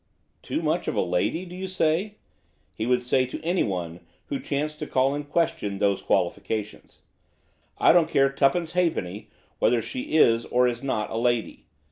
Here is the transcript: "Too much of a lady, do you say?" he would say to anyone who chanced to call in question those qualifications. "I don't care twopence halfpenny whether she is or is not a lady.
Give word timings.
"Too 0.41 0.63
much 0.63 0.87
of 0.87 0.95
a 0.95 1.01
lady, 1.01 1.45
do 1.45 1.55
you 1.55 1.67
say?" 1.67 2.15
he 2.73 2.87
would 2.87 3.03
say 3.03 3.27
to 3.27 3.39
anyone 3.43 3.99
who 4.29 4.39
chanced 4.39 4.79
to 4.79 4.87
call 4.87 5.13
in 5.13 5.25
question 5.25 5.77
those 5.77 6.01
qualifications. 6.01 7.03
"I 7.77 7.93
don't 7.93 8.09
care 8.09 8.31
twopence 8.31 8.71
halfpenny 8.71 9.29
whether 9.59 9.79
she 9.79 10.15
is 10.17 10.47
or 10.47 10.67
is 10.67 10.81
not 10.81 11.11
a 11.11 11.17
lady. 11.17 11.67